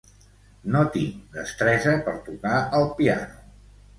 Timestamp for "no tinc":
0.75-1.19